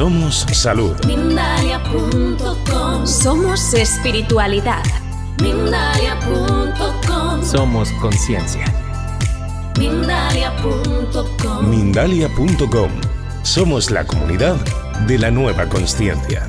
[0.00, 0.96] Somos salud.
[1.04, 4.82] Mindalia.com Somos espiritualidad.
[5.42, 8.64] Mindalia.com Somos conciencia.
[9.78, 12.90] Mindalia.com Mindalia.com.
[13.42, 14.56] Somos la comunidad
[15.06, 16.48] de la nueva conciencia.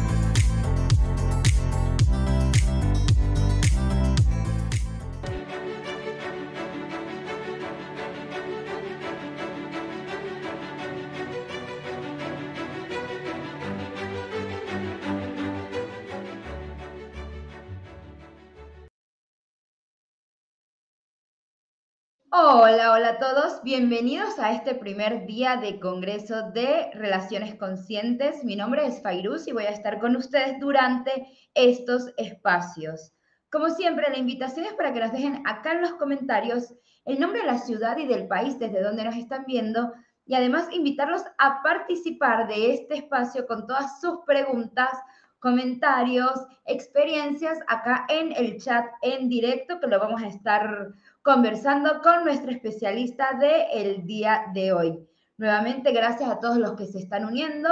[22.34, 23.62] Hola, hola a todos.
[23.62, 28.46] Bienvenidos a este primer día de Congreso de Relaciones Conscientes.
[28.46, 33.12] Mi nombre es Fairuz y voy a estar con ustedes durante estos espacios.
[33.52, 37.42] Como siempre, la invitación es para que nos dejen acá en los comentarios el nombre
[37.42, 39.92] de la ciudad y del país desde donde nos están viendo
[40.26, 44.92] y además invitarlos a participar de este espacio con todas sus preguntas,
[45.40, 46.32] comentarios,
[46.66, 50.94] experiencias acá en el chat en directo que lo vamos a estar
[51.24, 55.08] conversando con nuestra especialista del día de hoy.
[55.38, 57.70] Nuevamente, gracias a todos los que se están uniendo.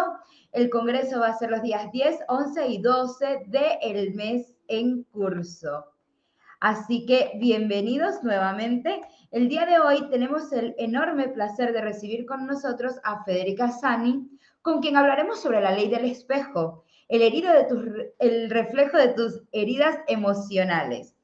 [0.52, 5.86] El Congreso va a ser los días 10, 11 y 12 del mes en curso.
[6.60, 9.02] Así que bienvenidos nuevamente.
[9.32, 14.30] El día de hoy tenemos el enorme placer de recibir con nosotros a Federica Sani,
[14.62, 17.86] con quien hablaremos sobre la ley del espejo, el, herido de tus,
[18.20, 21.16] el reflejo de tus heridas emocionales.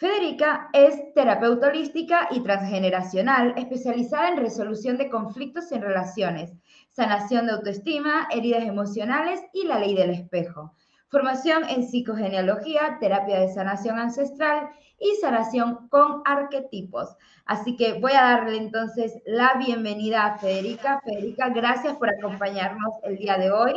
[0.00, 6.54] Federica es terapeuta holística y transgeneracional, especializada en resolución de conflictos en relaciones,
[6.88, 10.72] sanación de autoestima, heridas emocionales y la ley del espejo.
[11.10, 17.14] Formación en psicogenealogía, terapia de sanación ancestral y sanación con arquetipos.
[17.44, 21.02] Así que voy a darle entonces la bienvenida a Federica.
[21.04, 23.74] Federica, gracias por acompañarnos el día de hoy.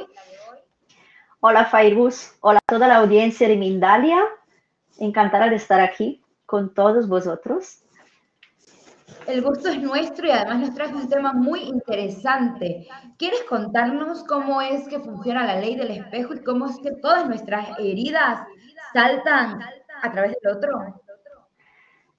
[1.42, 4.24] Hola Fairuz, hola a toda la audiencia de Mindalia.
[4.98, 7.84] Encantada de estar aquí con todos vosotros.
[9.28, 12.88] El gusto es nuestro y además nos traes un tema muy interesante.
[13.18, 17.28] ¿Quieres contarnos cómo es que funciona la ley del espejo y cómo es que todas
[17.28, 18.42] nuestras heridas
[18.94, 19.62] saltan
[20.02, 21.02] a través del otro?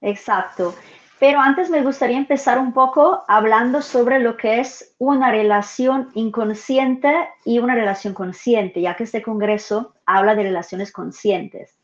[0.01, 0.73] Exacto.
[1.19, 7.29] Pero antes me gustaría empezar un poco hablando sobre lo que es una relación inconsciente
[7.45, 11.77] y una relación consciente, ya que este congreso habla de relaciones conscientes.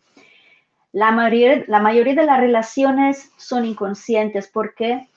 [0.94, 1.64] La mayoría,
[2.16, 5.08] de las relaciones son inconscientes porque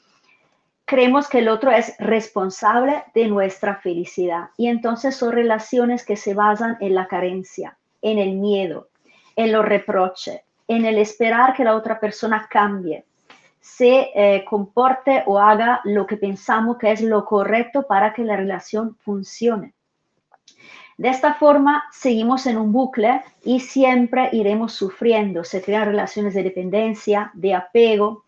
[0.84, 4.50] creemos que el otro es responsable de nuestra felicidad.
[4.56, 8.88] Y entonces son relaciones que se basan en la carencia, en el miedo,
[9.34, 13.04] en los reproches, en el esperar que la otra persona cambie,
[13.60, 18.36] se eh, comporte o haga lo que pensamos que es lo correcto para que la
[18.36, 19.72] relación funcione.
[20.96, 25.42] De esta forma, seguimos en un bucle y siempre iremos sufriendo.
[25.42, 28.24] Se crean relaciones de dependencia, de apego.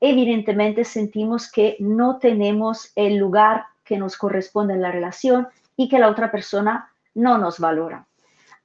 [0.00, 5.98] Evidentemente sentimos que no tenemos el lugar que nos corresponde en la relación y que
[5.98, 8.06] la otra persona no nos valora.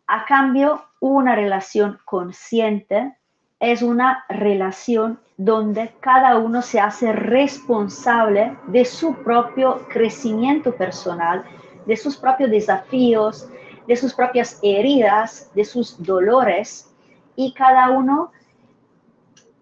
[0.08, 3.16] A cambio, una relación consciente
[3.60, 11.44] es una relación donde cada uno se hace responsable de su propio crecimiento personal
[11.86, 13.48] de sus propios desafíos,
[13.88, 16.92] de sus propias heridas, de sus dolores,
[17.36, 18.32] y cada uno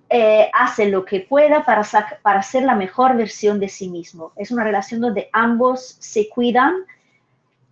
[0.09, 1.84] eh, hace lo que pueda para,
[2.22, 4.31] para ser la mejor versión de sí mismo.
[4.35, 6.85] Es una relación donde ambos se cuidan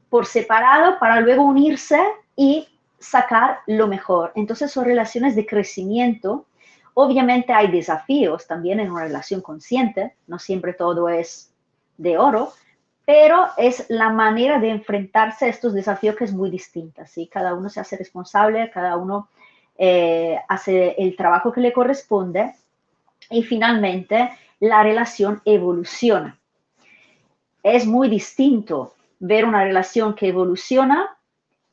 [0.09, 1.99] por separado para luego unirse
[2.35, 2.67] y
[2.99, 4.31] sacar lo mejor.
[4.35, 6.45] Entonces son relaciones de crecimiento.
[6.93, 11.53] Obviamente hay desafíos también en una relación consciente, no siempre todo es
[11.97, 12.53] de oro,
[13.05, 17.27] pero es la manera de enfrentarse a estos desafíos que es muy distinta, ¿sí?
[17.27, 19.29] Cada uno se hace responsable, cada uno
[19.77, 22.53] eh, hace el trabajo que le corresponde
[23.29, 26.37] y finalmente la relación evoluciona.
[27.63, 31.17] Es muy distinto ver una relación que evoluciona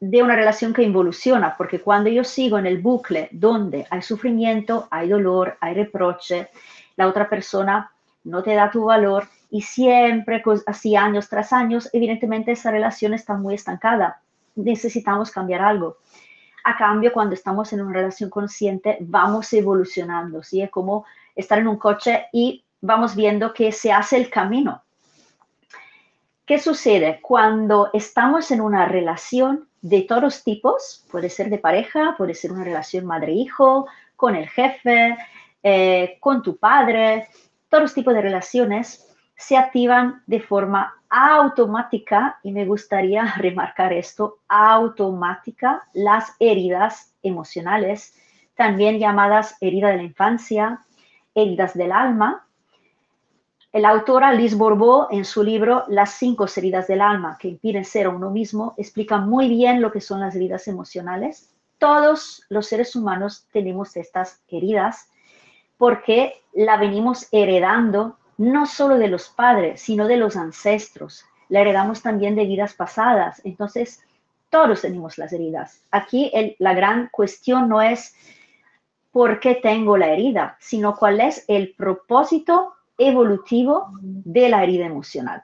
[0.00, 4.86] de una relación que involuciona, porque cuando yo sigo en el bucle donde hay sufrimiento,
[4.90, 6.48] hay dolor, hay reproche,
[6.96, 7.90] la otra persona
[8.28, 13.34] no te da tu valor y siempre así años tras años, evidentemente esa relación está
[13.34, 14.20] muy estancada.
[14.54, 15.96] Necesitamos cambiar algo.
[16.64, 20.60] A cambio, cuando estamos en una relación consciente, vamos evolucionando, ¿sí?
[20.60, 24.82] Es como estar en un coche y vamos viendo que se hace el camino.
[26.44, 27.20] ¿Qué sucede?
[27.22, 32.64] Cuando estamos en una relación de todos tipos, puede ser de pareja, puede ser una
[32.64, 33.86] relación madre-hijo,
[34.16, 35.16] con el jefe,
[35.62, 37.28] eh, con tu padre,
[37.68, 39.06] todos los tipos de relaciones
[39.36, 48.14] se activan de forma automática, y me gustaría remarcar esto, automática, las heridas emocionales,
[48.54, 50.84] también llamadas heridas de la infancia,
[51.34, 52.44] heridas del alma.
[53.72, 58.08] El autora Liz Borbó, en su libro Las cinco heridas del alma que impiden ser
[58.08, 61.54] uno mismo, explica muy bien lo que son las heridas emocionales.
[61.78, 65.08] Todos los seres humanos tenemos estas heridas
[65.78, 71.24] porque la venimos heredando no solo de los padres, sino de los ancestros.
[71.48, 73.40] La heredamos también de vidas pasadas.
[73.44, 74.00] Entonces,
[74.50, 75.82] todos tenemos las heridas.
[75.90, 78.14] Aquí la gran cuestión no es
[79.10, 85.42] por qué tengo la herida, sino cuál es el propósito evolutivo de la herida emocional.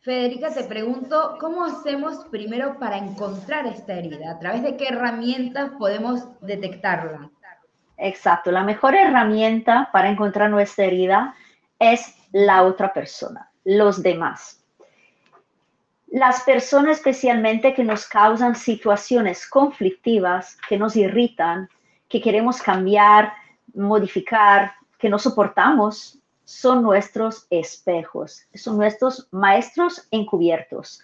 [0.00, 4.32] Federica, te pregunto, ¿cómo hacemos primero para encontrar esta herida?
[4.32, 7.30] ¿A través de qué herramientas podemos detectarla?
[7.96, 11.34] Exacto, la mejor herramienta para encontrar nuestra herida
[11.78, 14.64] es la otra persona, los demás.
[16.08, 21.68] Las personas especialmente que nos causan situaciones conflictivas, que nos irritan,
[22.08, 23.32] que queremos cambiar,
[23.74, 31.00] modificar, que no soportamos, son nuestros espejos, son nuestros maestros encubiertos.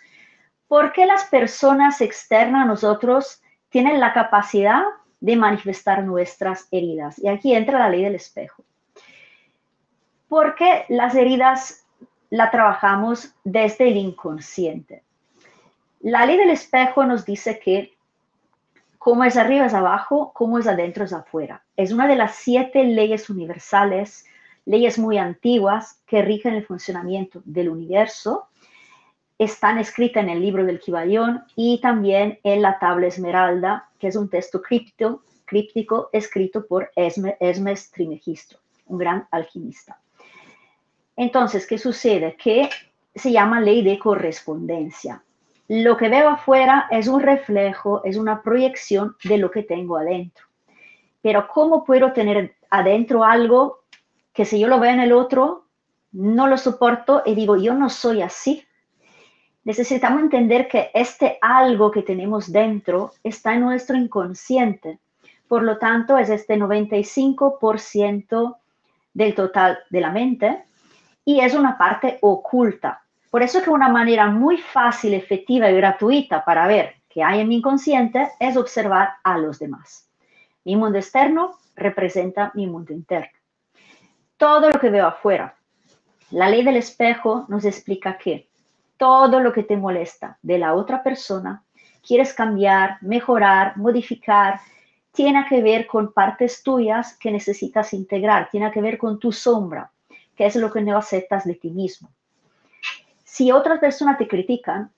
[0.69, 3.40] Porque las personas externas a nosotros
[3.70, 4.82] tienen la capacidad
[5.20, 7.19] de manifestar nuestras heridas.
[7.19, 8.64] Y aquí entra la ley del espejo.
[10.28, 11.84] Porque las heridas
[12.31, 15.02] la trabajamos desde el inconsciente.
[16.00, 17.93] La ley del espejo nos dice que
[19.00, 21.62] como es arriba es abajo, como es adentro es afuera.
[21.75, 24.26] Es una de las siete leyes universales,
[24.66, 28.50] leyes muy antiguas que rigen el funcionamiento del universo.
[29.40, 34.16] Están escritas en el libro del Kibalión y también en la tabla esmeralda que es
[34.16, 39.98] un texto críptico escrito por Hermes Trimegistro, un gran alquimista.
[41.16, 42.37] Entonces, ¿qué sucede?
[42.37, 42.69] Que
[43.14, 45.22] se llama ley de correspondencia.
[45.69, 50.44] Lo que veo afuera es un reflejo, es una proyección de lo que tengo adentro.
[51.22, 53.84] Pero ¿cómo puedo tener adentro algo
[54.34, 55.64] que si yo lo veo en el otro,
[56.12, 58.66] no lo soporto y digo, yo no soy así?
[59.65, 64.99] Necesitamos entender que este algo que tenemos dentro está en nuestro inconsciente.
[65.49, 68.57] Por lo tanto, es este 95%
[69.12, 70.65] del total de la mente
[71.25, 73.03] y es una parte oculta.
[73.31, 77.49] Por eso que una manera muy fácil, efectiva y gratuita para ver qué hay en
[77.49, 80.09] mi inconsciente es observar a los demás.
[80.65, 83.31] Mi mundo externo representa mi mundo interno.
[84.37, 85.55] Todo lo que veo afuera.
[86.31, 88.50] La ley del espejo nos explica que
[89.00, 91.64] todo lo que te molesta de la otra persona,
[92.06, 94.61] quieres cambiar, mejorar, modificar,
[95.11, 99.91] tiene que ver con partes tuyas que necesitas integrar, tiene que ver con tu sombra,
[100.37, 102.11] que es lo que no aceptas de ti mismo.
[103.25, 104.90] Si otras personas te critican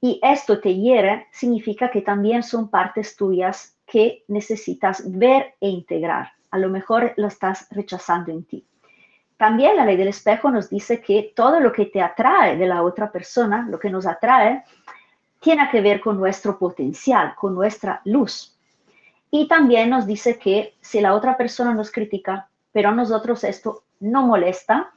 [0.00, 6.32] y esto te hiere, significa que también son partes tuyas que necesitas ver e integrar.
[6.50, 8.66] A lo mejor lo estás rechazando en ti.
[9.36, 12.82] También la ley del espejo nos dice que todo lo que te atrae de la
[12.82, 14.64] otra persona, lo que nos atrae,
[15.40, 18.58] tiene que ver con nuestro potencial, con nuestra luz.
[19.30, 23.84] Y también nos dice que si la otra persona nos critica, pero a nosotros esto
[24.00, 24.92] no molesta,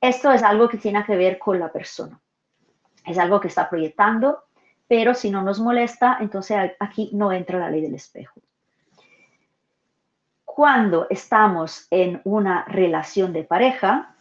[0.00, 2.20] esto es algo que tiene que ver con la persona.
[3.04, 4.44] Es algo que está proyectando,
[4.86, 8.40] pero si no nos molesta, entonces aquí no entra la ley del espejo
[10.60, 14.14] cuando estamos en una relación de pareja,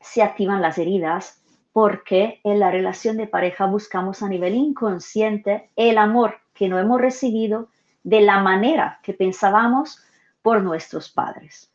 [0.00, 1.42] se activan las heridas
[1.72, 7.00] porque en la relación de pareja buscamos a nivel inconsciente el amor que no hemos
[7.00, 7.68] recibido
[8.04, 10.00] de la manera que pensábamos
[10.40, 11.72] por nuestros padres.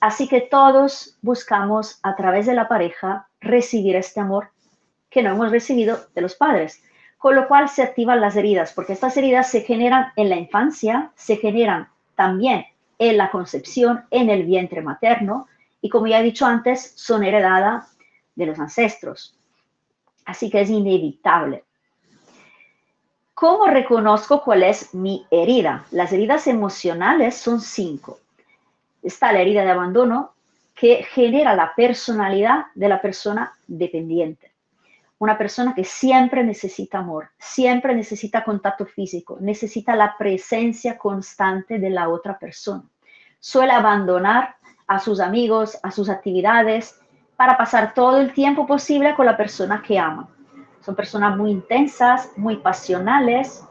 [0.00, 4.52] Así que todos buscamos a través de la pareja recibir este amor
[5.10, 6.82] que no hemos recibido de los padres,
[7.18, 11.12] con lo cual se activan las heridas, porque estas heridas se generan en la infancia,
[11.14, 15.48] se generan también en la concepción, en el vientre materno,
[15.80, 17.96] y como ya he dicho antes, son heredadas
[18.34, 19.36] de los ancestros.
[20.24, 21.64] Así que es inevitable.
[23.34, 25.84] ¿Cómo reconozco cuál es mi herida?
[25.90, 28.20] Las heridas emocionales son cinco.
[29.02, 30.32] Está la herida de abandono,
[30.74, 34.51] que genera la personalidad de la persona dependiente.
[35.22, 41.90] Una persona que siempre necesita amor, siempre necesita contacto físico, necesita la presencia constante de
[41.90, 42.82] la otra persona.
[43.38, 44.56] Suele abandonar
[44.88, 46.98] a sus amigos, a sus actividades,
[47.36, 50.28] para pasar todo el tiempo posible con la persona que ama.
[50.80, 53.62] Son personas muy intensas, muy pasionales,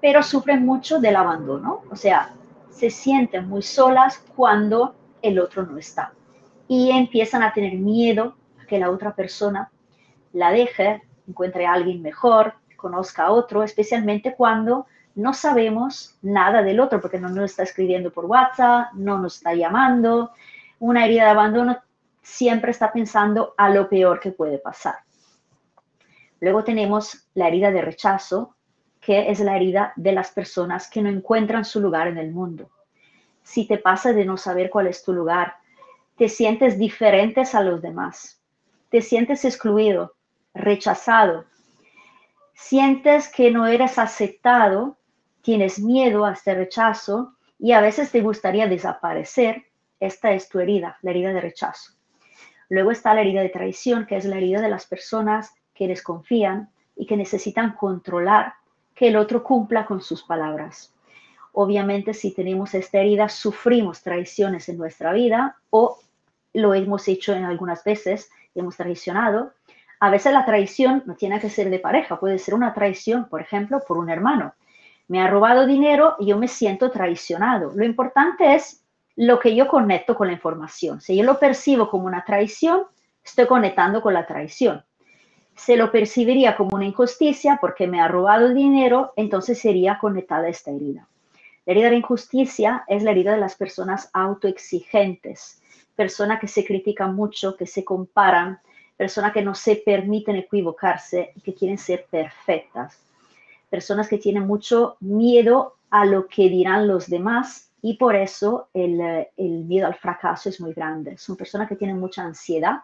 [0.00, 1.82] pero sufren mucho del abandono.
[1.90, 2.30] O sea,
[2.70, 6.14] se sienten muy solas cuando el otro no está.
[6.68, 9.70] Y empiezan a tener miedo a que la otra persona
[10.34, 16.80] la deje, encuentre a alguien mejor, conozca a otro, especialmente cuando no sabemos nada del
[16.80, 20.32] otro, porque no nos está escribiendo por WhatsApp, no nos está llamando.
[20.80, 21.78] Una herida de abandono
[22.20, 24.96] siempre está pensando a lo peor que puede pasar.
[26.40, 28.56] Luego tenemos la herida de rechazo,
[29.00, 32.70] que es la herida de las personas que no encuentran su lugar en el mundo.
[33.42, 35.56] Si te pasa de no saber cuál es tu lugar,
[36.16, 38.40] te sientes diferente a los demás,
[38.90, 40.13] te sientes excluido,
[40.54, 41.44] rechazado,
[42.54, 44.96] sientes que no eres aceptado,
[45.42, 49.64] tienes miedo a este rechazo y a veces te gustaría desaparecer,
[50.00, 51.92] esta es tu herida, la herida de rechazo.
[52.68, 56.70] Luego está la herida de traición, que es la herida de las personas que desconfían
[56.96, 58.54] y que necesitan controlar
[58.94, 60.94] que el otro cumpla con sus palabras.
[61.52, 65.98] Obviamente, si tenemos esta herida, sufrimos traiciones en nuestra vida o
[66.52, 69.52] lo hemos hecho en algunas veces, hemos traicionado.
[70.04, 73.40] A veces la traición no tiene que ser de pareja, puede ser una traición, por
[73.40, 74.52] ejemplo, por un hermano.
[75.08, 77.72] Me ha robado dinero y yo me siento traicionado.
[77.74, 78.84] Lo importante es
[79.16, 81.00] lo que yo conecto con la información.
[81.00, 82.82] Si yo lo percibo como una traición,
[83.24, 84.84] estoy conectando con la traición.
[85.56, 90.70] Se lo percibiría como una injusticia porque me ha robado dinero, entonces sería conectada esta
[90.70, 91.08] herida.
[91.64, 95.62] La herida de injusticia es la herida de las personas autoexigentes,
[95.96, 98.60] personas que se critican mucho, que se comparan,
[98.96, 102.98] personas que no se permiten equivocarse y que quieren ser perfectas,
[103.68, 109.00] personas que tienen mucho miedo a lo que dirán los demás y por eso el,
[109.36, 111.18] el, miedo al fracaso es muy grande.
[111.18, 112.78] Son personas que tienen mucha ansiedad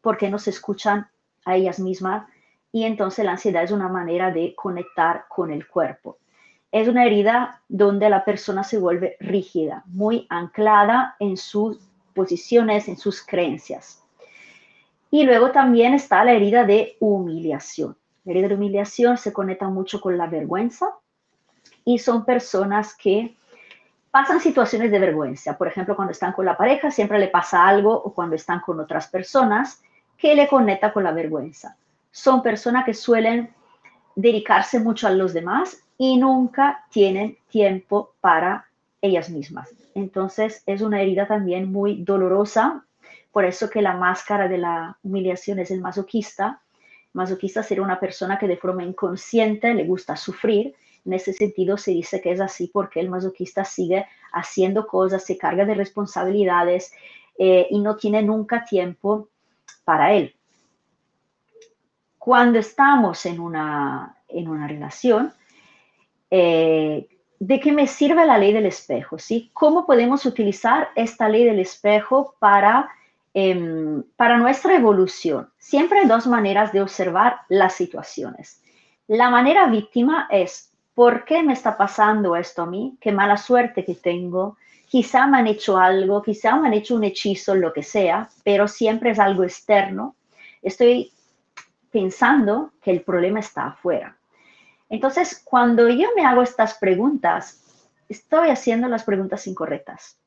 [0.00, 1.06] porque no se escuchan
[1.44, 2.26] a ellas mismas
[2.72, 6.18] y entonces la ansiedad es una manera de conectar con el cuerpo.
[6.70, 11.78] Es una herida donde la persona se vuelve rígida, muy anclada en sus
[12.14, 14.01] posiciones, en sus creencias.
[15.12, 17.94] Y luego también está la herida de humillación.
[18.24, 20.86] La herida de humillación se conecta mucho con la vergüenza
[21.84, 23.36] y son personas que
[24.10, 25.58] pasan situaciones de vergüenza.
[25.58, 28.80] Por ejemplo, cuando están con la pareja, siempre le pasa algo o cuando están con
[28.80, 29.82] otras personas
[30.16, 31.76] que le conecta con la vergüenza.
[32.10, 33.50] Son personas que suelen
[34.16, 38.64] dedicarse mucho a los demás y nunca tienen tiempo para
[39.02, 39.68] ellas mismas.
[39.94, 42.86] Entonces es una herida también muy dolorosa,
[43.32, 46.60] por eso que la máscara de la humillación es el masoquista.
[47.14, 50.74] Masoquista sería una persona que de forma inconsciente le gusta sufrir
[51.04, 55.36] en ese sentido se dice que es así porque el masoquista sigue haciendo cosas, se
[55.36, 56.92] carga de responsabilidades
[57.38, 59.28] eh, y no tiene nunca tiempo
[59.84, 60.34] para él.
[62.18, 65.32] Cuando estamos en una, en una relación,
[66.30, 67.08] eh,
[67.40, 69.18] ¿de qué me sirve la ley del espejo?
[69.18, 69.50] ¿sí?
[69.52, 72.88] ¿Cómo podemos utilizar esta ley del espejo para,
[73.34, 75.50] em, para nuestra evolución?
[75.58, 78.62] Siempre hay dos maneras de observar las situaciones.
[79.06, 82.96] La manera víctima es ¿por qué me está pasando esto a mí?
[83.00, 84.56] Qué mala suerte que tengo.
[84.86, 88.68] Quizá me han hecho algo, quizá me han hecho un hechizo, lo que sea, pero
[88.68, 90.16] siempre es algo externo.
[90.60, 91.12] Estoy
[91.90, 94.16] pensando que el problema está afuera.
[94.88, 97.62] Entonces, cuando yo me hago estas preguntas,
[98.08, 100.18] estoy haciendo las preguntas incorrectas,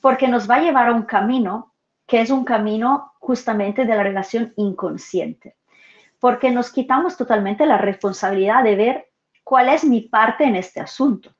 [0.00, 1.71] porque nos va a llevar a un camino
[2.12, 5.56] que es un camino justamente de la relación inconsciente,
[6.20, 11.30] porque nos quitamos totalmente la responsabilidad de ver ¿Cuál es mi parte en este asunto?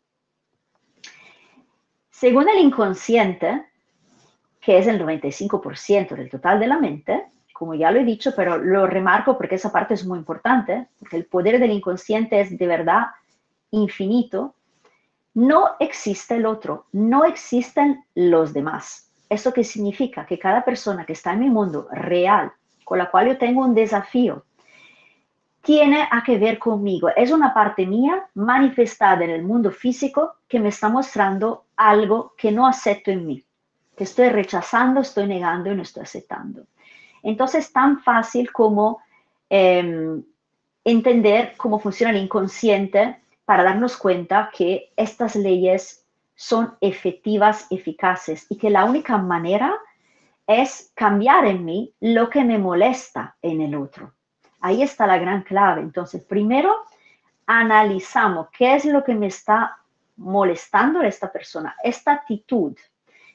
[2.11, 3.67] Según el inconsciente,
[4.63, 8.57] que es el 95% del total de la mente, como ya lo he dicho, pero
[8.59, 12.67] lo remarco porque esa parte es muy importante, porque el poder del inconsciente es de
[12.67, 13.09] verdad
[13.71, 14.55] infinito,
[15.35, 19.12] no existe el otro, no existen los demás.
[19.33, 20.27] ¿Eso qué significa?
[20.27, 22.53] Que cada persona que está en mi mundo real,
[22.85, 24.45] con la cual yo tengo un desafío,
[25.63, 27.09] tiene a que ver conmigo.
[27.17, 32.53] Es una parte mía manifestada en el mundo físico que me está mostrando algo que
[32.53, 33.45] no acepto en mí,
[33.97, 36.67] que estoy rechazando, estoy negando y no estoy aceptando.
[37.23, 39.01] Entonces, tan fácil como
[39.49, 40.23] em,
[40.85, 46.02] entender cómo funciona el inconsciente para darnos cuenta que estas leyes
[46.43, 49.79] son efectivas, eficaces y que la única manera
[50.45, 54.13] es cambiar en mí lo que me molesta en el otro.
[54.61, 55.83] Ahí está la gran clave.
[55.83, 56.75] Entonces, primero
[57.47, 59.79] analizamos qué es lo que me está
[60.17, 62.77] molestando a esta persona, esta actitud.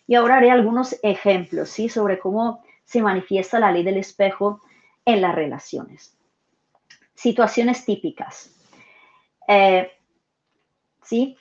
[0.05, 1.87] Y ahora haré algunos ejemplos, ¿sí?
[1.87, 4.59] Sobre cómo se manifiesta la ley del espejo
[5.05, 6.13] en las relaciones.
[7.13, 8.53] Situaciones típicas.
[9.47, 9.93] Eh,
[11.03, 11.37] ¿Sí?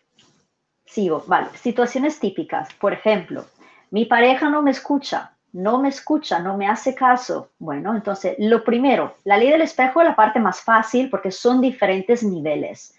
[0.86, 1.48] Sigo, vale.
[1.60, 2.72] Situaciones típicas.
[2.74, 3.44] Por ejemplo,
[3.90, 7.50] mi pareja no me escucha, no me escucha, no me hace caso.
[7.58, 11.60] Bueno, entonces, lo primero, la ley del espejo es la parte más fácil porque son
[11.60, 12.94] diferentes niveles.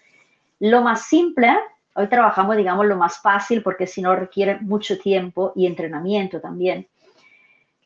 [0.60, 1.56] Lo más simple,
[1.94, 6.88] hoy trabajamos, digamos, lo más fácil porque si no requiere mucho tiempo y entrenamiento también.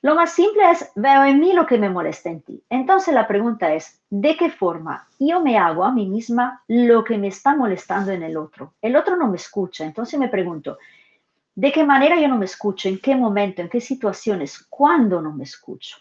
[0.04, 2.64] Lo más simple es, veo en mí lo que me molesta en ti.
[2.70, 7.20] Entonces la pregunta es, ¿de qué forma yo me hago a mí misma lo que
[7.20, 8.74] me está molestando en el otro?
[8.82, 10.80] El otro no me escucha, entonces me pregunto,
[11.54, 12.90] ¿de qué manera yo no me escucho?
[12.90, 13.62] ¿En qué momento?
[13.62, 14.66] ¿En qué situaciones?
[14.70, 15.98] ¿Cuándo no me escucho?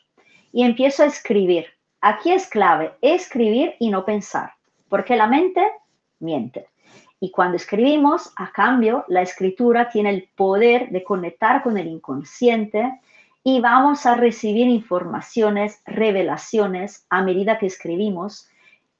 [0.51, 1.67] Y empiezo a escribir.
[2.01, 4.55] Aquí es clave, escribir y no pensar,
[4.89, 5.63] porque la mente
[6.21, 6.69] miente.
[7.21, 12.99] Y cuando escribimos, a cambio, la escritura tiene el poder de conectar con el inconsciente,
[13.43, 18.49] y vamos a recibir informaciones, revelaciones a medida que escribimos.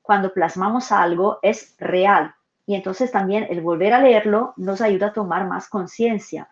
[0.03, 2.35] Cuando plasmamos algo es real
[2.67, 6.49] y entonces también el volver a leerlo nos ayuda a tomar más conciencia.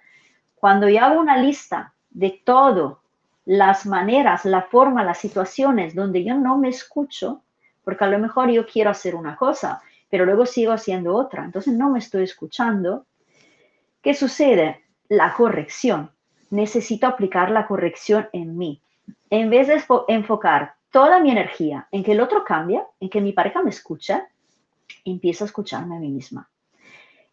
[0.54, 3.00] Cuando yo hago una lista de todo,
[3.46, 7.42] las maneras, la forma, las situaciones donde yo no me escucho,
[7.82, 9.80] porque a lo mejor yo quiero hacer una cosa,
[10.10, 13.06] pero luego sigo haciendo otra, entonces no me estoy escuchando,
[14.02, 14.84] ¿qué sucede?
[15.08, 16.10] La corrección
[16.50, 18.80] necesito aplicar la corrección en mí.
[19.30, 23.32] En vez de enfocar toda mi energía en que el otro cambia, en que mi
[23.32, 24.28] pareja me escucha,
[25.04, 26.48] empiezo a escucharme a mí misma.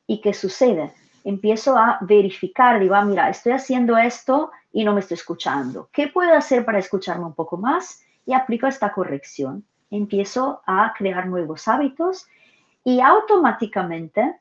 [0.07, 0.93] ¿Y qué sucede?
[1.23, 5.89] Empiezo a verificar, digo, ah, mira, estoy haciendo esto y no me estoy escuchando.
[5.91, 8.03] ¿Qué puedo hacer para escucharme un poco más?
[8.25, 9.65] Y aplico esta corrección.
[9.89, 12.27] Empiezo a crear nuevos hábitos
[12.83, 14.39] y automáticamente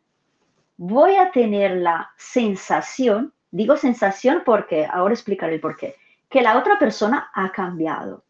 [0.77, 5.95] voy a tener la sensación Digo sensación porque, ahora explicaré el por qué,
[6.29, 8.25] que la otra persona ha cambiado.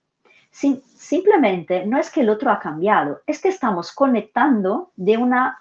[0.50, 5.58] simplemente no es que el otro ha cambiado, es que estamos conectando de una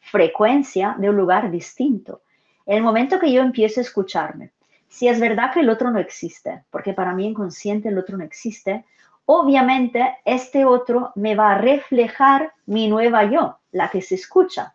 [0.00, 2.22] frecuencia, de un lugar distinto.
[2.66, 4.50] En el momento que yo empiezo a escucharme,
[4.88, 8.24] si es verdad que el otro no existe, porque para mí inconsciente el otro no
[8.24, 8.84] existe,
[9.26, 14.74] obviamente este otro me va a reflejar mi nueva yo, la que se escucha.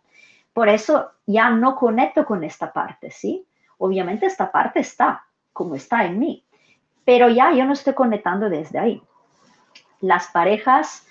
[0.54, 3.46] Por eso ya no conecto con esta parte, ¿sí?
[3.80, 6.44] Obviamente esta parte está como está en mí,
[7.04, 9.02] pero ya yo no estoy conectando desde ahí.
[10.00, 11.06] Las parejas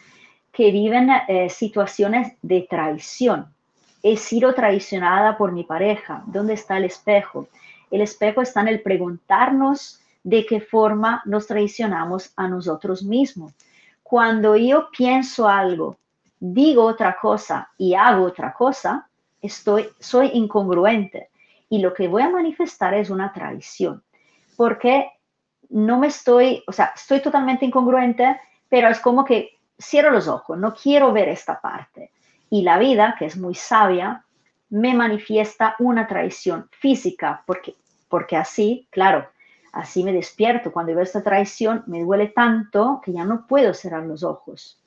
[0.51, 3.53] que viven eh, situaciones de traición.
[4.01, 6.23] He sido traicionada por mi pareja.
[6.25, 7.47] ¿Dónde está el espejo?
[7.91, 13.53] El espejo está en el preguntarnos de qué forma nos traicionamos a nosotros mismos.
[14.03, 15.97] Cuando yo pienso algo,
[16.39, 19.07] digo otra cosa y hago otra cosa,
[19.41, 21.29] estoy, soy incongruente
[21.69, 24.03] y lo que voy a manifestar es una traición,
[24.57, 25.11] porque
[25.69, 30.57] no me estoy, o sea, estoy totalmente incongruente, pero es como que cierro los ojos,
[30.57, 32.11] no quiero ver esta parte.
[32.49, 34.25] Y la vida, que es muy sabia,
[34.69, 37.75] me manifiesta una traición física, porque,
[38.07, 39.29] porque así, claro,
[39.71, 40.71] así me despierto.
[40.71, 44.81] Cuando veo esta traición, me duele tanto que ya no puedo cerrar los ojos.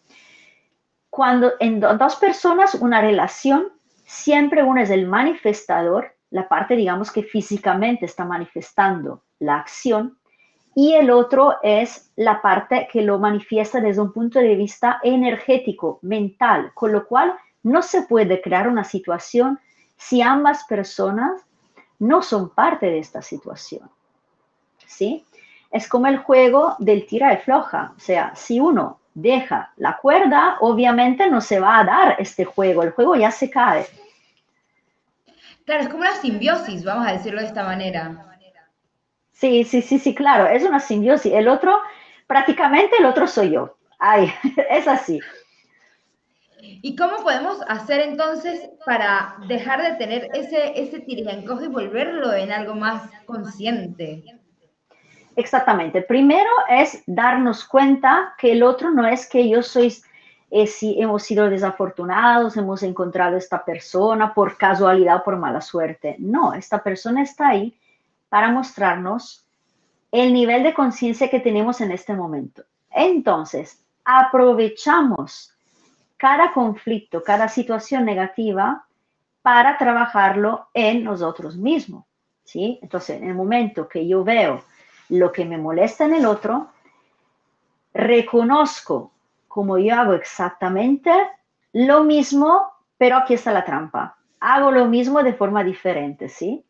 [1.09, 3.69] Cuando en dos personas, una relación,
[4.05, 10.19] siempre uno es el manifestador la parte, digamos, que físicamente está manifestando la acción
[10.75, 15.99] y el otro es la parte que lo manifiesta desde un punto de vista energético,
[16.03, 19.61] mental, con lo cual no se puede crear una situación
[19.97, 21.43] si ambas personas
[21.99, 23.89] no son parte de esta situación.
[24.87, 25.27] ¿Sí?
[25.71, 30.57] Es como el juego del tira y floja, o sea, si uno deja la cuerda,
[30.61, 33.87] obviamente no se va a dar este juego, el juego ya se cae.
[35.65, 38.33] Claro, es como una simbiosis, vamos a decirlo de esta manera.
[39.31, 41.33] Sí, sí, sí, sí, claro, es una simbiosis.
[41.33, 41.81] El otro,
[42.27, 43.77] prácticamente el otro soy yo.
[43.99, 44.33] Ay,
[44.71, 45.21] es así.
[46.61, 52.75] ¿Y cómo podemos hacer entonces para dejar de tener ese, ese y volverlo en algo
[52.75, 54.25] más consciente?
[55.37, 56.03] Exactamente.
[56.03, 59.93] Primero es darnos cuenta que el otro no es que yo soy
[60.55, 66.17] eh, si hemos sido desafortunados, hemos encontrado esta persona por casualidad o por mala suerte.
[66.19, 67.75] No, esta persona está ahí
[68.29, 69.47] para mostrarnos
[70.11, 72.65] el nivel de conciencia que tenemos en este momento.
[72.91, 75.55] Entonces, aprovechamos
[76.19, 78.85] cada conflicto, cada situación negativa
[79.41, 82.05] para trabajarlo en nosotros mismos.
[82.45, 82.79] ¿sí?
[82.83, 84.63] Entonces, en el momento que yo veo
[85.09, 86.69] lo que me molesta en el otro,
[87.95, 89.12] reconozco
[89.53, 91.13] como yo hago exactamente
[91.75, 94.17] lo mismo, pero aquí está la trampa.
[94.41, 96.65] Hago lo mismo de forma diferente, ¿sí?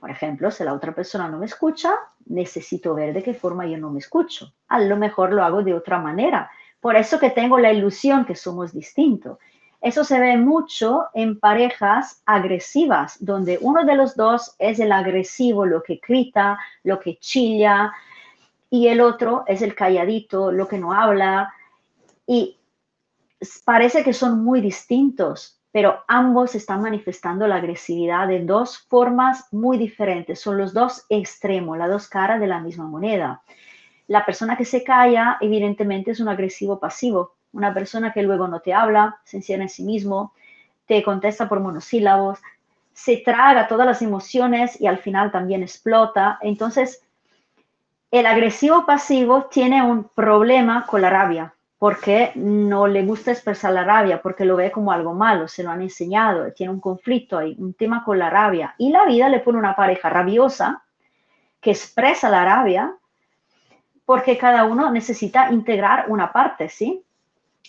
[0.00, 3.78] Por ejemplo, si la otra persona no me escucha, necesito ver de qué forma yo
[3.78, 4.52] no me escucho.
[4.66, 6.50] A lo mejor lo hago de otra manera.
[6.80, 9.38] Por eso que tengo la ilusión que somos distintos.
[9.80, 15.64] Eso se ve mucho en parejas agresivas, donde uno de los dos es el agresivo,
[15.64, 17.92] lo que grita, lo que chilla,
[18.68, 21.52] y el otro es el calladito, lo que no habla.
[22.26, 22.58] Y
[23.64, 29.78] parece que son muy distintos, pero ambos están manifestando la agresividad de dos formas muy
[29.78, 30.40] diferentes.
[30.40, 33.42] Son los dos extremos, las dos caras de la misma moneda.
[34.08, 37.34] La persona que se calla, evidentemente, es un agresivo pasivo.
[37.52, 40.32] Una persona que luego no te habla, se encierra en sí mismo,
[40.86, 42.38] te contesta por monosílabos,
[42.92, 46.38] se traga todas las emociones y al final también explota.
[46.40, 47.02] Entonces,
[48.10, 53.84] el agresivo pasivo tiene un problema con la rabia porque no le gusta expresar la
[53.84, 57.54] rabia, porque lo ve como algo malo, se lo han enseñado, tiene un conflicto ahí,
[57.58, 58.74] un tema con la rabia.
[58.78, 60.82] Y la vida le pone una pareja rabiosa
[61.60, 62.94] que expresa la rabia,
[64.06, 67.02] porque cada uno necesita integrar una parte, ¿sí?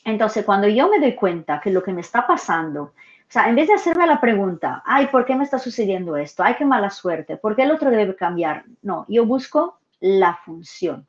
[0.05, 2.93] Entonces, cuando yo me doy cuenta que lo que me está pasando, o
[3.29, 6.43] sea, en vez de hacerme la pregunta, ay, ¿por qué me está sucediendo esto?
[6.43, 8.63] Ay, qué mala suerte, ¿por qué el otro debe cambiar?
[8.83, 11.05] No, yo busco la función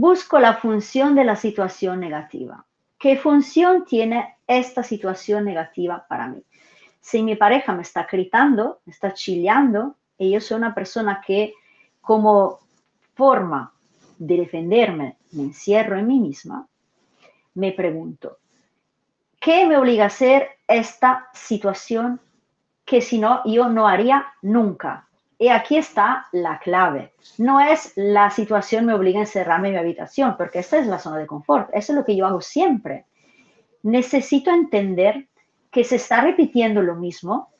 [0.00, 2.64] busco la función de la situación negativa.
[2.98, 6.42] ¿Qué función tiene esta situación negativa para mí?
[7.00, 11.52] Si mi pareja me está gritando, me está chillando, y yo soy una persona que
[12.00, 12.60] como
[13.14, 13.70] forma
[14.16, 16.66] de defenderme me encierro en mí misma,
[17.54, 18.38] me pregunto,
[19.38, 22.18] ¿qué me obliga a hacer esta situación
[22.86, 25.06] que si no yo no haría nunca?
[25.42, 27.14] Y aquí está la clave.
[27.36, 31.00] No es la situación me obliga a encerrarme en mi habitación, porque esta es la
[31.00, 31.68] zona de confort.
[31.72, 33.06] Eso es lo que yo hago siempre.
[33.82, 35.26] Necesito entender
[35.72, 37.50] que se está repitiendo lo mismo.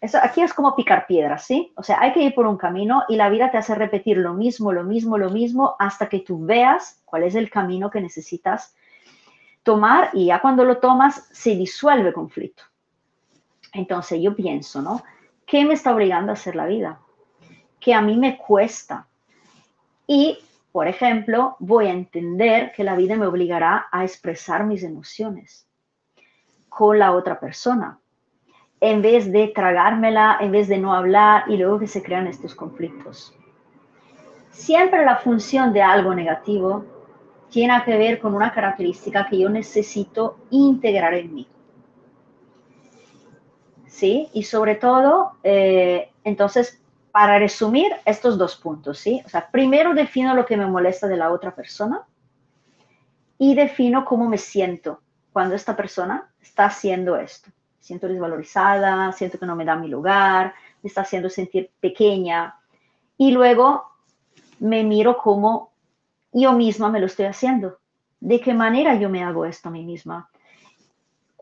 [0.00, 1.72] Eso, aquí es como picar piedras, ¿sí?
[1.74, 4.34] O sea, hay que ir por un camino y la vida te hace repetir lo
[4.34, 8.76] mismo, lo mismo, lo mismo, hasta que tú veas cuál es el camino que necesitas
[9.64, 12.62] tomar y ya cuando lo tomas se disuelve el conflicto.
[13.72, 15.02] Entonces yo pienso, ¿no?
[15.44, 17.00] ¿Qué me está obligando a hacer la vida?
[17.84, 19.06] Que a mí me cuesta.
[20.06, 20.38] Y,
[20.72, 25.68] por ejemplo, voy a entender que la vida me obligará a expresar mis emociones
[26.70, 27.98] con la otra persona,
[28.80, 32.54] en vez de tragármela, en vez de no hablar y luego que se crean estos
[32.54, 33.36] conflictos.
[34.50, 36.86] Siempre la función de algo negativo
[37.50, 41.48] tiene que ver con una característica que yo necesito integrar en mí.
[43.86, 44.28] ¿Sí?
[44.32, 46.83] Y sobre todo, eh, entonces,
[47.14, 49.22] para resumir estos dos puntos, ¿sí?
[49.24, 52.02] O sea, primero defino lo que me molesta de la otra persona
[53.38, 55.00] y defino cómo me siento
[55.32, 57.50] cuando esta persona está haciendo esto.
[57.78, 62.56] Siento desvalorizada, siento que no me da mi lugar, me está haciendo sentir pequeña
[63.16, 63.84] y luego
[64.58, 65.70] me miro cómo
[66.32, 67.78] yo misma me lo estoy haciendo.
[68.18, 70.28] ¿De qué manera yo me hago esto a mí misma?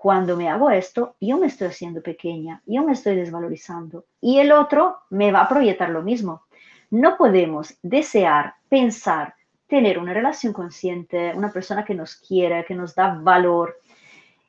[0.02, 4.50] Cuando me hago esto, yo me estoy haciendo pequeña, yo me estoy desvalorizando y el
[4.50, 6.42] otro me va a proyectar lo mismo.
[6.90, 9.36] No podemos desear, pensar,
[9.68, 13.78] tener una relación consciente, una persona que nos quiere, que nos da valor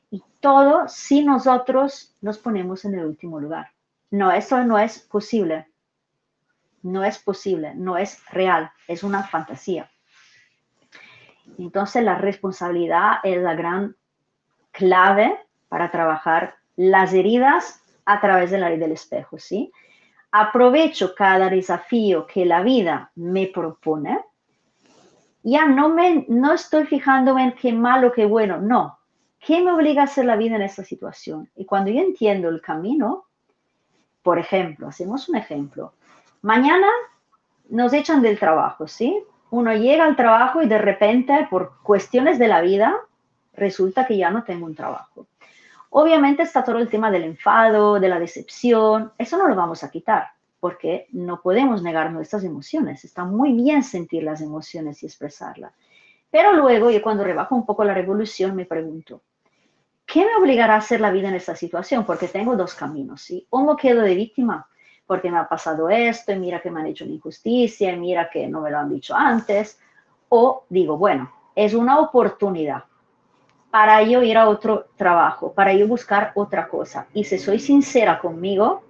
[0.10, 3.68] y todo si nosotros nos ponemos en el último lugar.
[4.10, 5.68] No, eso no es posible.
[6.82, 9.88] No es posible, no es real, es una fantasía.
[11.60, 13.96] Entonces la responsabilidad es la gran
[14.72, 15.43] clave
[15.74, 19.72] para trabajar las heridas a través de la ley del espejo, ¿sí?
[20.32, 24.20] Aprovecho cada desafío que la vida me propone.
[25.42, 29.00] Ya no, me, no estoy fijándome en qué malo, qué bueno, no.
[29.40, 31.50] ¿Qué me obliga a hacer la vida en esta situación?
[31.56, 33.26] Y cuando yo entiendo el camino,
[34.22, 35.94] por ejemplo, hacemos un ejemplo.
[36.44, 36.88] Mañana
[37.72, 39.24] nos echan del trabajo, ¿sí?
[39.50, 42.96] Uno llega al trabajo y de repente, por cuestiones de la vida,
[43.56, 45.26] resulta que ya no tengo un trabajo.
[45.96, 49.92] Obviamente está todo el tema del enfado, de la decepción, eso no lo vamos a
[49.92, 50.30] quitar
[50.60, 53.06] porque no podemos negar nuestras emociones.
[53.06, 55.72] Está muy bien sentir las emociones y expresarlas.
[56.32, 59.22] Pero luego yo cuando rebajo un poco la revolución me pregunto,
[60.08, 62.06] ¿qué me obligará a hacer la vida en esta situación?
[62.08, 63.46] Porque tengo dos caminos, ¿sí?
[63.52, 64.68] O me quedo de víctima
[65.06, 68.32] porque me ha pasado esto y mira que me han hecho una injusticia y mira
[68.32, 69.80] que no me lo han dicho antes.
[70.30, 72.86] O digo, bueno, es una oportunidad
[73.74, 77.08] para yo ir a otro trabajo, para yo buscar otra cosa.
[77.12, 78.84] Y si soy sincera conmigo,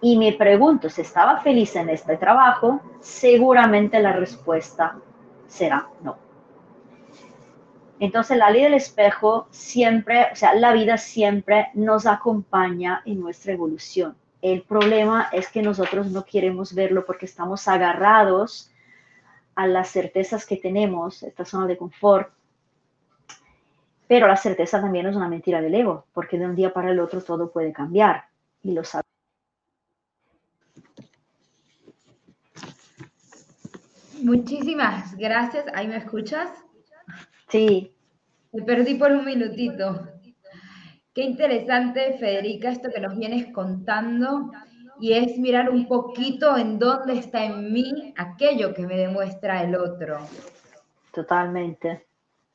[0.00, 4.96] y me pregunto si estaba feliz en este trabajo, seguramente la respuesta
[5.46, 6.18] será no.
[8.00, 13.52] Entonces la ley del espejo siempre, o sea, la vida siempre nos acompaña en nuestra
[13.52, 14.16] evolución.
[14.42, 18.72] El problema es que nosotros no queremos verlo porque estamos agarrados
[19.54, 22.32] a las certezas que tenemos, esta zona de confort.
[24.06, 27.00] Pero la certeza también es una mentira del ego, porque de un día para el
[27.00, 28.24] otro todo puede cambiar
[28.62, 29.04] y lo sabemos.
[34.22, 35.66] Muchísimas gracias.
[35.74, 36.50] ¿Ahí me escuchas?
[37.48, 37.94] Sí.
[38.52, 40.08] Me perdí por un minutito.
[41.14, 44.50] Qué interesante, Federica, esto que nos vienes contando
[44.98, 49.76] y es mirar un poquito en dónde está en mí aquello que me demuestra el
[49.76, 50.18] otro.
[51.12, 52.06] Totalmente.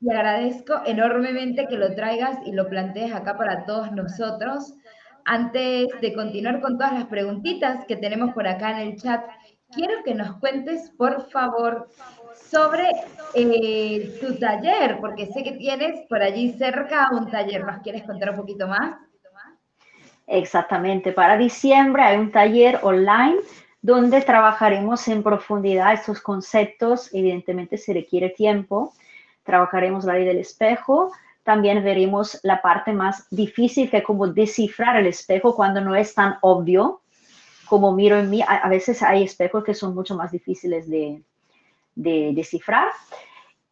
[0.02, 4.74] Y agradezco enormemente que lo traigas y lo plantees acá para todos nosotros.
[5.26, 9.24] Antes de continuar con todas las preguntitas que tenemos por acá en el chat,
[9.72, 11.90] quiero que nos cuentes, por favor,
[12.50, 12.88] sobre
[13.36, 17.66] eh, tu taller, porque sé que tienes por allí cerca un taller.
[17.66, 18.96] ¿Nos quieres contar un poquito más?
[20.28, 21.12] Exactamente.
[21.12, 23.38] Para diciembre hay un taller online
[23.82, 27.14] donde trabajaremos en profundidad estos conceptos.
[27.14, 28.94] Evidentemente se requiere tiempo.
[29.50, 31.12] Trabajaremos la ley del espejo.
[31.44, 36.14] También veremos la parte más difícil que es como descifrar el espejo cuando no es
[36.14, 37.02] tan obvio
[37.66, 38.44] como miro en mí.
[38.48, 41.24] A, veces hay espejos que son mucho más difíciles de,
[41.96, 42.90] de descifrar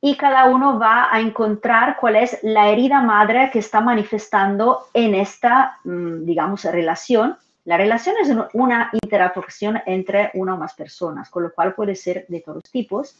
[0.02, 5.14] y cada uno va a encontrar cuál es la herida madre que está manifestando en
[5.14, 7.38] esta, mm, digamos, relación.
[7.66, 12.26] La relación es una interacción entre una o más personas, con lo cual puede ser
[12.30, 13.16] de todos tipos.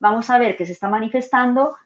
[0.00, 1.76] Vamos a ver que se está manifestando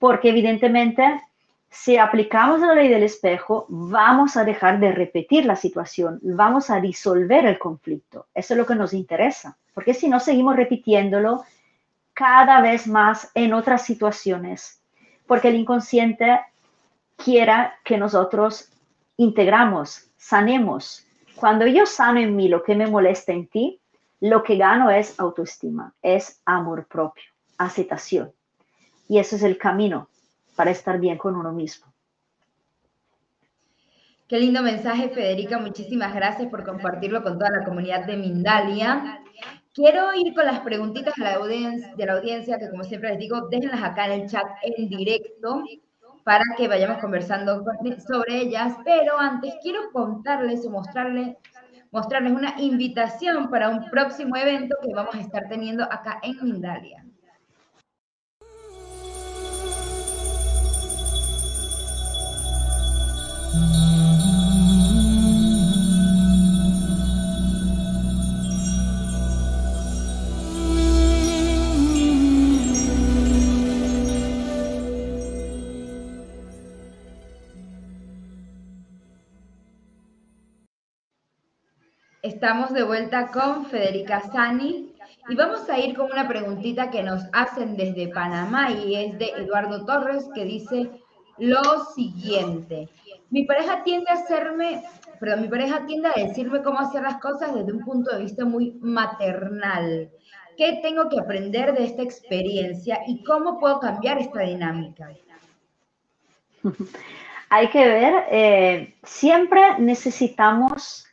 [0.00, 1.22] porque evidentemente
[1.68, 6.80] si aplicamos la ley del espejo, vamos a dejar de repetir la situación, vamos a
[6.80, 8.26] disolver el conflicto.
[8.34, 11.44] Eso es lo que nos interesa, porque si no seguimos repitiéndolo,
[12.12, 14.82] cada vez más en otras situaciones,
[15.28, 16.40] porque el inconsciente
[17.16, 18.72] quiera que nosotros
[19.16, 21.06] integramos, sanemos.
[21.36, 23.80] Cuando yo sano en mí lo que me molesta en ti,
[24.18, 27.24] lo que gano es autoestima, es amor propio,
[27.58, 28.32] aceptación.
[29.10, 30.08] Y ese es el camino
[30.54, 31.92] para estar bien con uno mismo.
[34.28, 35.58] Qué lindo mensaje, Federica.
[35.58, 39.20] Muchísimas gracias por compartirlo con toda la comunidad de Mindalia.
[39.74, 44.06] Quiero ir con las preguntitas de la, audiencia, que como siempre les digo, déjenlas acá
[44.06, 45.64] en el chat en directo
[46.22, 47.64] para que vayamos conversando
[48.06, 48.76] sobre ellas.
[48.84, 51.36] Pero antes quiero contarles o mostrarles,
[51.90, 57.04] mostrarles una invitación para un próximo evento que vamos a estar teniendo acá en Mindalia.
[82.22, 84.94] Estamos de vuelta con Federica Sani
[85.28, 89.30] y vamos a ir con una preguntita que nos hacen desde Panamá y es de
[89.30, 90.88] Eduardo Torres que dice
[91.38, 92.88] lo siguiente.
[93.30, 94.82] Mi pareja tiende a hacerme,
[95.20, 98.44] perdón, mi pareja tiende a decirme cómo hacer las cosas desde un punto de vista
[98.44, 100.10] muy maternal.
[100.56, 105.10] ¿Qué tengo que aprender de esta experiencia y cómo puedo cambiar esta dinámica?
[107.48, 111.06] Hay que ver, eh, siempre necesitamos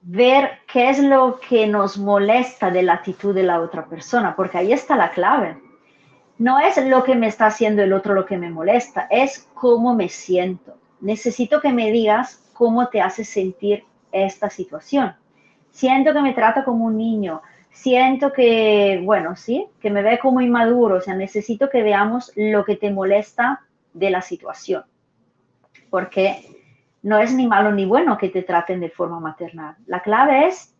[0.00, 4.58] ver qué es lo que nos molesta de la actitud de la otra persona, porque
[4.58, 5.58] ahí está la clave.
[6.38, 9.94] No es lo que me está haciendo el otro lo que me molesta, es cómo
[9.94, 10.78] me siento.
[11.04, 15.14] Necesito que me digas cómo te hace sentir esta situación.
[15.70, 20.40] Siento que me trata como un niño, siento que, bueno, sí, que me ve como
[20.40, 23.60] inmaduro, o sea, necesito que veamos lo que te molesta
[23.92, 24.84] de la situación.
[25.90, 26.48] Porque
[27.02, 29.76] no es ni malo ni bueno que te traten de forma maternal.
[29.84, 30.74] La clave es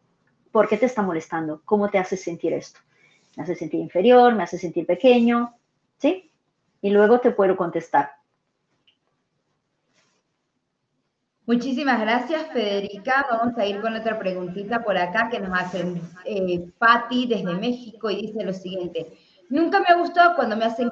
[0.53, 2.81] por qué te está molestando, cómo te hace sentir esto.
[3.37, 5.55] Me hace sentir inferior, me hace sentir pequeño,
[5.99, 6.31] ¿sí?
[6.81, 8.24] Y luego te puedo contestar.
[11.47, 13.27] Muchísimas gracias, Federica.
[13.31, 15.85] Vamos a ir con otra preguntita por acá que nos hace
[16.25, 19.13] eh, Patti desde México y dice lo siguiente.
[19.51, 20.91] Nunca me ha gustado cuando me hacen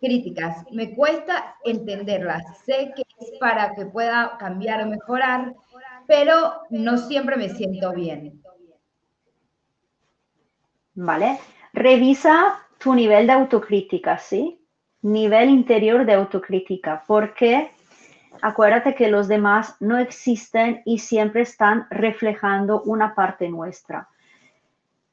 [0.00, 0.64] críticas.
[0.72, 2.42] Me cuesta entenderlas.
[2.64, 5.54] Sé que es para que pueda cambiar o mejorar,
[6.08, 8.42] pero no siempre me siento bien.
[10.94, 11.38] ¿Vale?
[11.72, 14.60] Revisa tu nivel de autocrítica, ¿sí?
[15.02, 17.70] Nivel interior de autocrítica, porque
[18.42, 24.08] acuérdate que los demás no existen y siempre están reflejando una parte nuestra.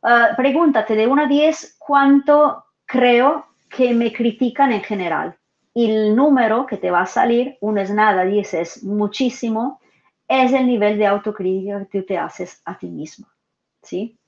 [0.01, 5.38] Ah, pregúntate de 1 a 10 cuánto creo que me critican en general.
[5.73, 9.79] Y el número que te va a salir, uno es nada, 10 es muchísimo,
[10.27, 13.27] es el nivel de autocrítica que tú te haces a ti mismo.
[13.81, 14.19] ¿sí?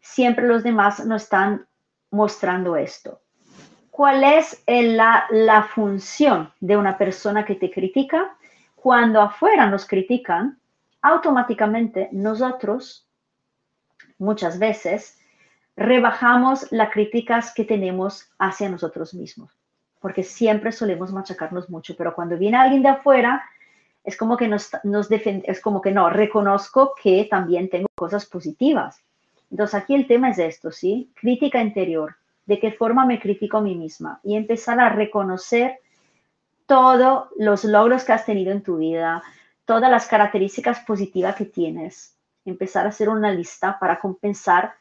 [0.00, 1.66] Siempre los demás no están
[2.10, 3.20] mostrando esto.
[4.00, 8.34] ¿Cuál es la, la función de una persona que te critica?
[8.74, 10.58] Cuando afuera nos critican,
[11.02, 13.06] automáticamente nosotros,
[14.16, 15.18] muchas veces,
[15.76, 19.50] rebajamos las críticas que tenemos hacia nosotros mismos,
[20.00, 23.44] porque siempre solemos machacarnos mucho, pero cuando viene alguien de afuera,
[24.02, 29.04] es como que nos, nos es como que no, reconozco que también tengo cosas positivas.
[29.50, 31.12] Entonces aquí el tema es esto, ¿sí?
[31.20, 32.16] Crítica interior,
[32.50, 35.78] de qué forma me critico a mí misma y empezar a reconocer
[36.66, 39.22] todos los logros que has tenido en tu vida,
[39.64, 44.74] todas las características positivas que tienes, empezar a hacer una lista para compensar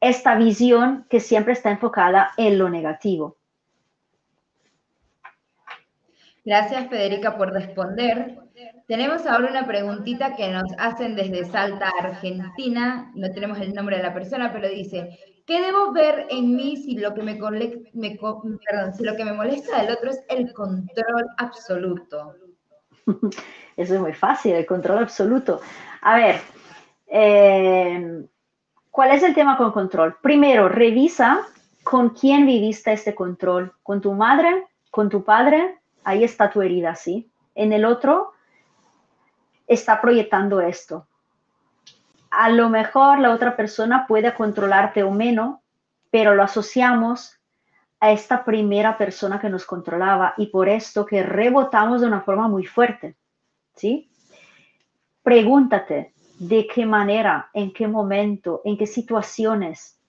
[0.00, 3.36] esta visión que siempre está enfocada en lo negativo.
[6.46, 8.38] Gracias, Federica, por responder.
[8.88, 13.12] Tenemos ahora una preguntita que nos hacen desde Salta, Argentina.
[13.14, 16.96] No tenemos el nombre de la persona, pero dice, ¿qué debo ver en mí si
[16.96, 17.34] lo que me,
[19.32, 22.34] molesta del otro es el control absoluto?
[23.76, 25.60] Eso es muy fácil, el control absoluto.
[26.02, 26.36] A ver,
[27.06, 28.26] eh,
[28.90, 30.16] ¿cuál es el tema con control?
[30.22, 31.46] Primero, revisa
[31.82, 33.72] con quién viviste este control.
[33.82, 34.66] ¿Con tu madre?
[34.90, 35.80] ¿Con tu padre?
[36.04, 37.30] ahí está tu herida, ¿sí?
[37.54, 38.32] En el otro
[39.66, 41.06] está proyectando esto.
[42.30, 45.58] A lo mejor la otra persona puede controlarte o menos,
[46.10, 47.38] pero lo asociamos
[48.00, 52.48] a esta primera persona que nos controlaba y por esto que rebotamos de una forma
[52.48, 53.16] muy fuerte,
[53.74, 54.10] ¿sí?
[55.22, 60.00] Pregúntate de qué manera, en qué momento, en qué situaciones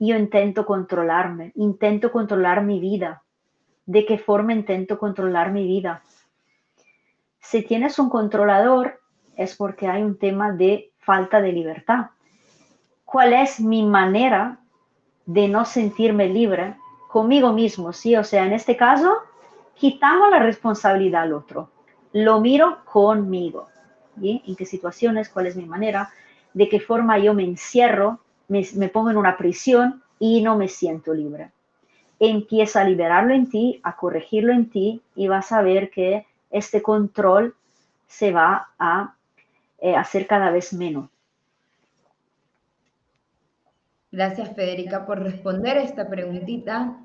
[0.00, 3.22] yo intento controlarme, intento controlar mi vida,
[3.86, 6.02] de qué forma intento controlar mi vida.
[7.40, 9.00] Si tienes un controlador,
[9.36, 12.10] es porque hay un tema de falta de libertad.
[13.06, 14.58] ¿Cuál es mi manera
[15.24, 16.76] de no sentirme libre
[17.08, 17.94] conmigo mismo?
[17.94, 19.16] Sí, o sea, en este caso,
[19.74, 21.70] quitamos la responsabilidad al otro.
[22.12, 23.68] Lo miro conmigo.
[24.20, 25.30] ¿Y ¿En qué situaciones?
[25.30, 26.10] ¿Cuál es mi manera?
[26.52, 28.18] ¿De qué forma yo me encierro?
[28.48, 31.52] Me, me pongo en una prisión y no me siento libre
[32.20, 36.82] empieza a liberarlo en ti, a corregirlo en ti y vas a ver que este
[36.82, 37.54] control
[38.08, 39.14] se va a
[39.78, 41.10] eh, hacer cada vez menos.
[44.10, 46.98] Gracias, Federica, por responder esta preguntita.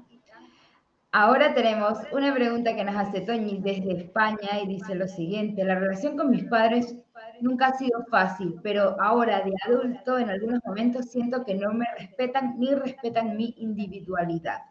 [1.12, 5.75] Ahora tenemos una pregunta que nos hace Toñi desde España y dice lo siguiente, la
[5.75, 6.95] relación con mis padres
[7.41, 11.86] nunca ha sido fácil, pero ahora de adulto en algunos momentos siento que no me
[11.99, 14.62] respetan ni respetan mi individualidad.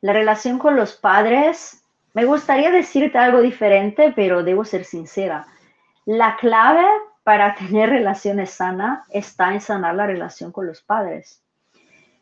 [0.00, 1.83] La relación con los padres,
[2.14, 5.46] me gustaría decirte algo diferente, pero debo ser sincera.
[6.06, 6.86] La clave
[7.24, 11.42] para tener relaciones sanas está en sanar la relación con los padres.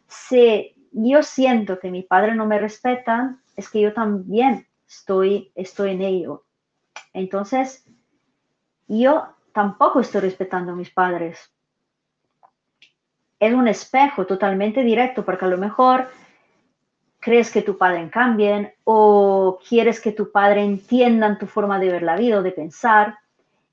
[0.09, 5.91] Si yo siento que mi padre no me respetan, es que yo también estoy, estoy
[5.91, 6.45] en ello.
[7.13, 7.87] Entonces,
[8.89, 11.53] yo tampoco estoy respetando a mis padres.
[13.39, 16.09] Es un espejo totalmente directo, porque a lo mejor
[17.23, 22.03] crees que tu padre cambien o quieres que tu padre entiendan tu forma de ver
[22.03, 23.17] la vida o de pensar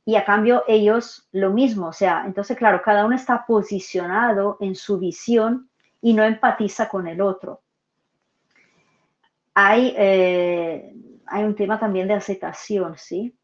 [0.05, 1.87] y a cambio ellos lo mismo.
[1.87, 5.67] O sea, entonces claro, cada uno está posicionado en su visión
[5.99, 7.61] y no empatiza con el otro.
[9.55, 10.93] Hay, eh,
[11.25, 13.35] hay un tema también de aceptación, ¿sí?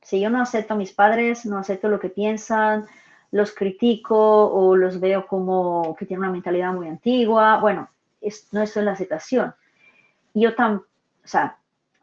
[0.00, 2.86] Si yo no acepto a mis padres, no acepto lo que piensan,
[3.30, 7.90] los critico o los veo como que tienen una mentalidad muy antigua, bueno,
[8.52, 9.54] no es la aceptación.
[10.34, 10.84] Yo tan, o
[11.24, 11.58] sea,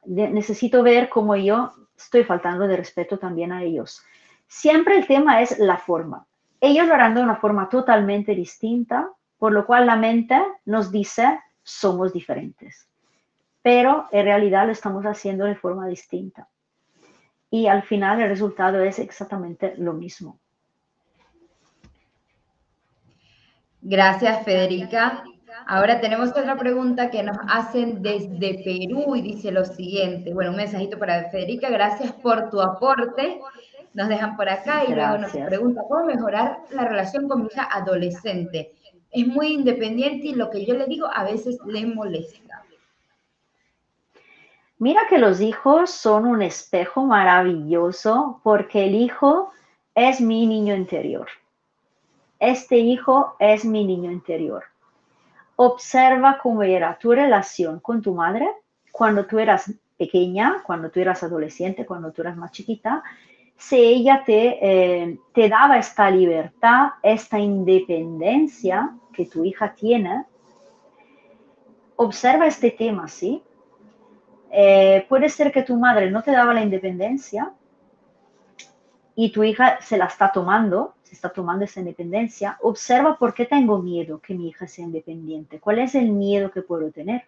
[0.06, 4.04] necesito ver cómo yo estoy faltando de respeto también a ellos.
[4.48, 6.26] Siempre el tema es la forma.
[6.62, 11.40] Ellos lo harán de una forma totalmente distinta, por lo cual la mente nos dice
[11.64, 12.88] somos diferentes.
[13.62, 16.48] Pero en realidad lo estamos haciendo de forma distinta.
[17.52, 20.40] Y al final el resultado es exactamente lo mismo.
[23.82, 25.24] Gracias, Federica.
[25.66, 30.34] Ahora tenemos otra pregunta que nos hacen desde Perú y dice lo siguiente.
[30.34, 31.70] Bueno, un mensajito para Federica.
[31.70, 33.40] Gracias por tu aporte.
[33.94, 37.68] Nos dejan por acá y luego nos pregunta cómo mejorar la relación con mi hija
[37.72, 38.74] adolescente.
[39.12, 42.64] Es muy independiente y lo que yo le digo a veces le molesta.
[44.78, 49.52] Mira que los hijos son un espejo maravilloso porque el hijo
[49.94, 51.28] es mi niño interior.
[52.40, 54.64] Este hijo es mi niño interior.
[55.62, 58.48] Observa cómo era tu relación con tu madre
[58.94, 63.04] cuando tú eras pequeña, cuando tú eras adolescente, cuando tú eras más chiquita,
[63.58, 70.24] si ella te, eh, te daba esta libertad, esta independencia que tu hija tiene,
[71.98, 73.44] observa este tema, ¿sí?
[74.52, 77.52] Eh, puede ser que tu madre no te daba la independencia
[79.22, 82.58] y tu hija se la está tomando, se está tomando esa independencia.
[82.62, 85.60] Observa por qué tengo miedo que mi hija sea independiente.
[85.60, 87.26] ¿Cuál es el miedo que puedo tener?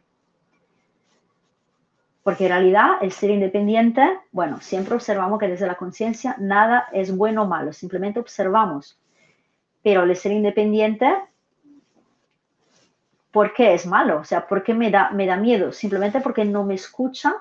[2.23, 7.13] Porque en realidad el ser independiente, bueno, siempre observamos que desde la conciencia nada es
[7.13, 8.97] bueno o malo, simplemente observamos.
[9.83, 11.13] Pero el ser independiente,
[13.31, 14.21] ¿por qué es malo?
[14.21, 15.73] O sea, ¿por qué me da, me da miedo?
[15.73, 17.35] Simplemente porque no me escucha,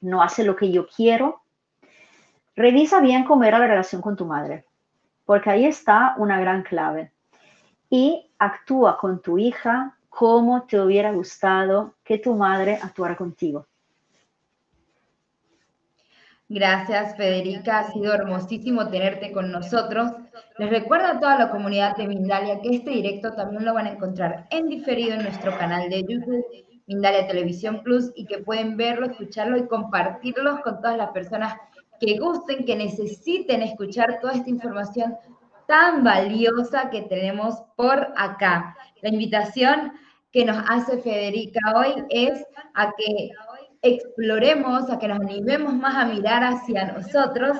[0.00, 1.42] no hace lo que yo quiero.
[2.58, 4.64] Revisa bien cómo era la relación con tu madre,
[5.24, 7.12] porque ahí está una gran clave.
[7.88, 13.68] Y actúa con tu hija cómo te hubiera gustado que tu madre actuara contigo.
[16.48, 17.78] Gracias, Federica.
[17.78, 20.10] Ha sido hermosísimo tenerte con nosotros.
[20.58, 23.92] Les recuerdo a toda la comunidad de Mindalia que este directo también lo van a
[23.92, 26.44] encontrar en diferido en nuestro canal de YouTube,
[26.88, 31.54] Mindalia Televisión Plus, y que pueden verlo, escucharlo y compartirlo con todas las personas
[32.00, 35.16] que gusten, que necesiten escuchar toda esta información
[35.66, 38.76] tan valiosa que tenemos por acá.
[39.02, 39.92] La invitación
[40.32, 42.44] que nos hace Federica hoy es
[42.74, 43.30] a que
[43.82, 47.58] exploremos, a que nos animemos más a mirar hacia nosotros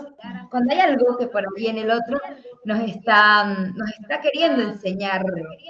[0.50, 2.18] cuando hay algo que por ahí en el otro
[2.64, 5.24] nos está, nos está queriendo enseñar,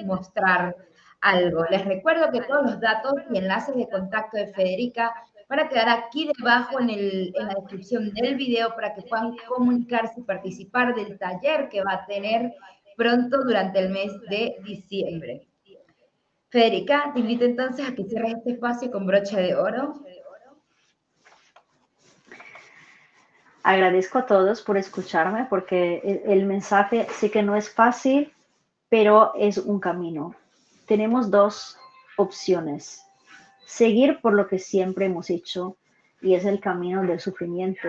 [0.05, 0.75] mostrar
[1.21, 1.65] algo.
[1.71, 5.13] Les recuerdo que todos los datos y enlaces de contacto de Federica
[5.49, 9.35] van a quedar aquí debajo en, el, en la descripción del video para que puedan
[9.49, 12.53] comunicarse y participar del taller que va a tener
[12.97, 15.49] pronto durante el mes de diciembre.
[16.51, 20.03] Federica, te invito entonces a que cierres este espacio con broche de oro.
[23.63, 28.33] Agradezco a todos por escucharme porque el, mensaje sí que no es fácil,
[28.89, 30.35] pero es un camino.
[30.87, 31.77] Tenemos dos
[32.17, 33.08] opciones.
[33.69, 35.77] Seguir por lo que siempre hemos hecho
[36.23, 37.87] y es el camino del sufrimiento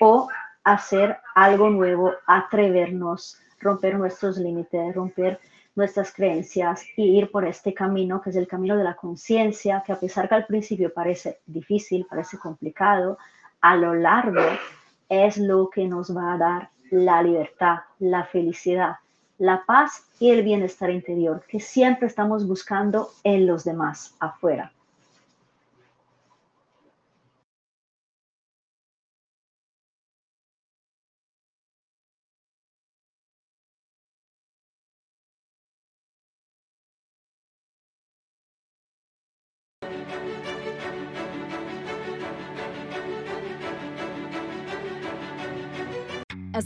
[0.00, 0.28] o
[0.64, 5.38] hacer algo nuevo, atrevernos, romper nuestros límites, romper
[5.76, 9.92] nuestras creencias y ir por este camino, que es el camino de la conciencia, que
[9.92, 13.16] a pesar que al principio parece difícil, parece complicado,
[13.60, 14.42] a lo largo
[15.08, 18.96] es lo que nos va a dar la libertad, la felicidad,
[19.38, 24.72] la paz y el bienestar interior que siempre estamos buscando en los demás, afuera.